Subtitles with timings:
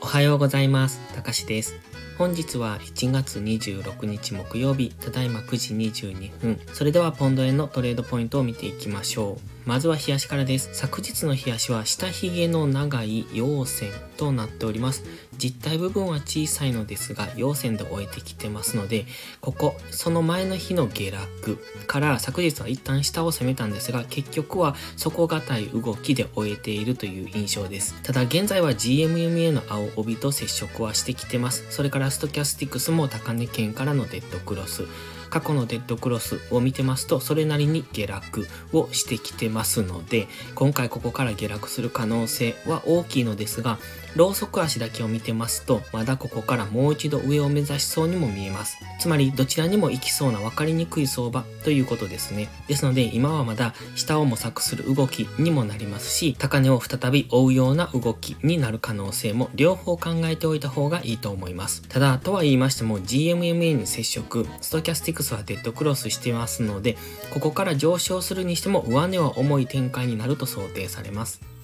[0.00, 1.00] おはようございます。
[1.14, 1.74] たかしです。
[2.16, 6.60] 本日は1月26日木曜日、ただいま9時22分。
[6.72, 9.57] それではポンド円のトレードポイントを見ていきましょう。
[9.68, 10.70] まずは冷やしからです。
[10.72, 15.04] 昨日の冷やしは下髭の長い陽線となっております。
[15.36, 19.04] 実体部分は小さいのですが、陽線で終えてきてますので、
[19.42, 27.94] ここ、その前の日の下落から昨日は一旦下を攻めたんですが、結局は底堅い動きで終えているという印象です。
[28.02, 31.66] ただ現在は GMMA の青帯と接触はしてきてます。
[31.68, 34.84] それからストキャスティクスも高値圏からのデッドクロス。
[35.30, 43.78] 過去のデッドクロスを見てますと、それなりに下落をしてきてますので、今回ここから下落する可能性は大きいのですが、
[44.18, 48.76] ローソク足だけを見てますと、まだここからもう一度上を目指しそうにも見えます。
[48.98, 52.48] つまり、どちらにも行きそうな分かりにくい相場ということですね。
[52.66, 61.82] ですので、今はまだ下を模索する動きにもなりますし、高値を再び追うような動きになる可能性も両方考えておいた方がいいと思います。
[61.88, 66.98] ただ、とは言いましても、GMMA に接触、ストキャスティクスはデッドクロスしてますので、
[67.30, 71.57] ここから上昇するにしても上値は重い展開になると想定されます。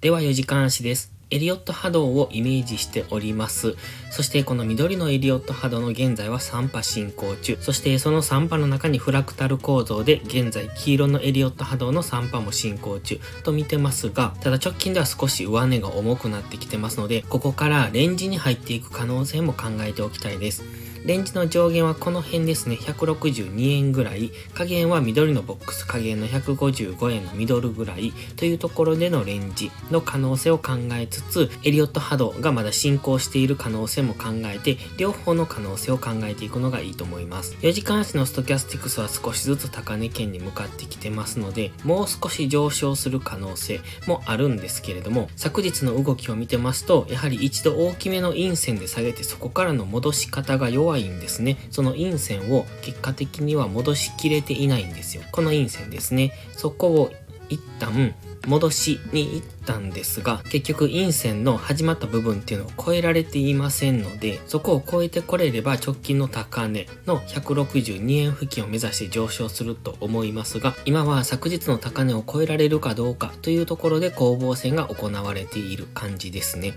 [0.00, 1.10] では4時間足です。
[1.30, 3.76] エリオット波動をイメージしております。
[4.10, 7.56] そしてこの緑のエリオット波動の現在は3波進行中。
[7.62, 20.62] そしてその3波の中にフラクタル構造で現在黄色のエリオット波動の3波も進行中と見てますが、ただ直近では少し上値が重くなってきてますので、ここからレンジに入っていく可能性も考えておきたいです。
[21.06, 24.32] レンジの上限はこの辺ですね、162円ぐらい。
[24.54, 37.54] 下限は緑のボックス、下限の155円のミドルぐらいというところでのレンジの可能性を考えつつ、エリオット波動がまだ進行している可能性も考えて、両方の可能性を考えていくのがいいと思います。
[37.60, 51.56] 4時間足のストキャスティクスは少しずつ高値圏に向かってきてますので、もう少し上昇する可能性もあるんですけれども、昨日の動きを見てますと、やはり一度大きめの陰線で下げてそこからの戻し方が弱いいんですね。
[51.70, 55.22] その陰線を結果的には戻しきれていないんですよ。
[55.32, 56.32] この陰線ですね。
[56.52, 57.12] そこを
[57.48, 58.14] 一旦
[58.46, 76.74] 戻しに行ったんですが、結局陰線の始まった部分っていうのを超えられていませんので、そこを超えてこれれば直近の高値の162円付近を目指して上昇すると思いますが、今は昨日の高値を超えられるかどうかというところで攻防戦が行われている感じですね。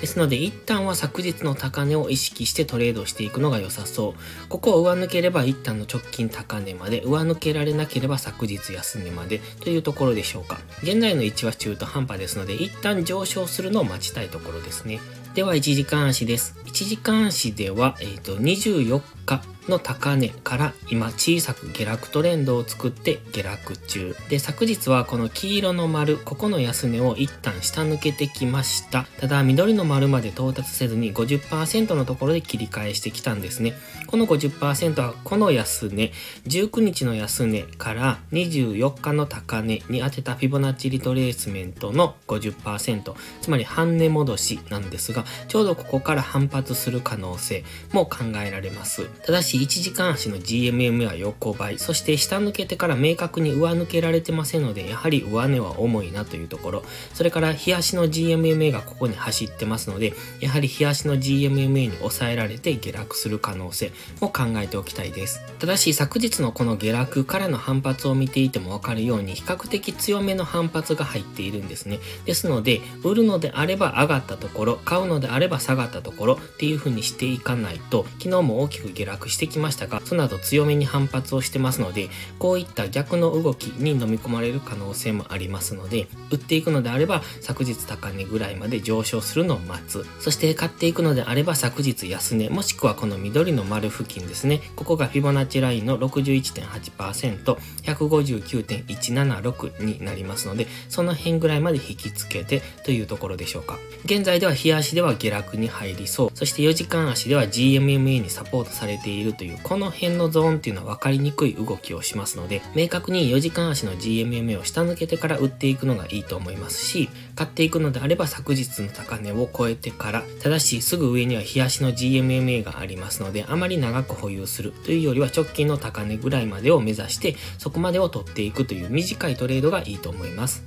[0.00, 4.48] ですので一旦は昨日の高値を意識してトレードしていくのが良さそう。
[4.48, 10.60] ここを上抜ければ一旦の直近高値まで、上抜けられなければ昨日安値までというところでしょうか。
[10.82, 14.98] 現現在の位置は中途半端ですので、一旦上昇するのを待ちたいところですね。
[15.34, 16.56] では1時間足です。
[16.64, 24.16] 1時間足では、えっ、と、24日の高値から今小さく下落トレンドを作って下落中。
[24.28, 29.06] で、昨日はこの黄色の丸、ここの安値を一旦下抜けてきました。
[29.20, 33.74] ただ、緑の丸まで到達せずに50%のところで切り返してきたんですね。
[34.06, 36.12] この50%はこの安値、
[36.46, 49.06] 19日の安値から24日の高値に当てたフィボナッチリトレースメントの50%、つまり半値戻しなんですが、ちょうどここから反発する可能性も考えられます。
[49.24, 56.84] ただし、1時間足の GMM は横ばい、そして下抜けてから明確に上抜けられてませんので、やはり上値は重いなというところ。
[57.14, 65.40] それから、日足の GMMA がここに走ってますので、やはり日足の GMMA に抑えられて下落する可能性も考えておきたいです。
[65.58, 72.00] ただし、昨日のこの下落からの反発を見ていてもわかるように、比較的強めの反発が入っているんですね。
[72.24, 82.08] ですので、売るのであれば上がったところ、買うのであれば下がったところっていう風にしていかないと、昨日も大きく下落してきましたが、その後強めに反発をしてますので、
[82.38, 90.06] こういった逆の動きに飲み込まれる可能性もありますので、売っていくのであれば昨日高値ぐらいまで上昇するのを待つ。
[90.20, 94.60] そして買っていくのであれば昨日安値、もしくはこの緑の丸付近ですね。
[94.76, 103.78] ここがフィボナッチラインの61.8%、159.176になりますので、その辺ぐらいまで引きつけてというところでしょうか。
[104.04, 106.30] 現在では日足では下落に入りそう。
[106.34, 130.64] そして4時間足では GMMA にサポートされているという、この辺のゾーンっていうのは分かりにくい動きをしますので、明確に4時間足の GMMA を下抜けてから売っていくのがいいと思いますし、買っていくのであれば昨日の高値を超えてから、ただしすぐ上には日足の GMMA がありますので、あまり長く保有するというよりは直近の高値ぐらいまでを目指して、そこまでを取っていくという短いトレードがいいと思います。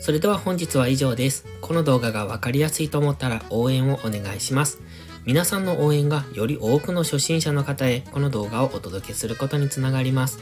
[0.00, 1.44] それでは本日は以上です。
[1.60, 4.80] この動画がわかりやすいと思ったら応援をお願いします。
[5.28, 10.38] 皆さんの応援がより多くの初心者の方へこの動画をお届けすることにつながります。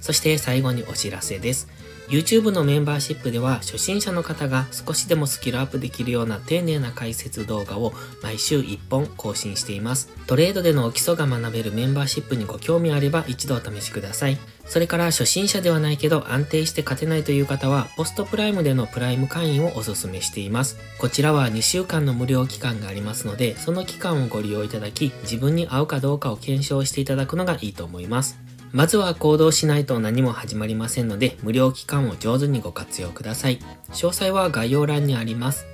[0.00, 1.68] そして最後にお知らせです。
[2.08, 10.08] YouTube のメンバーシップでは初心者の方が少しでもスキルアップできるような丁寧な解説動画を毎週1本更新しています。
[10.26, 14.38] トレードでの基礎が学べるメンバーシップにご興味あれば一度お試しください。
[14.64, 20.78] それから初心者ではないけど安定して勝てないという方はポストプライムでのプライム会員をお勧めしています。
[20.98, 28.47] こちらは2週間の無料期間がありますのでその期間をご利用いただき自分に合うかどうかを検証していただくのがいいと思います。
[28.72, 33.58] まずは行動しないと何も始まりませんので、無料期間を上手にご活用ください。
[33.90, 35.66] 詳細は概要欄にあります。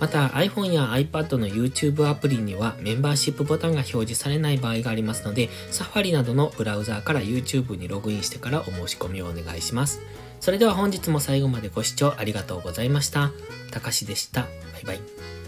[0.00, 10.00] また iPhone や iPad の YouTube アプリにはメンバーシップボタンが表示されない場合がありますので、Safari などのブラウザーから YouTube にログインしてからお申し込みをお願いします。
[10.40, 13.32] それでは本日も最後までご視聴ありがとうございました。
[13.72, 14.42] たかしでした。
[14.42, 14.48] バ
[14.80, 15.47] イバイ。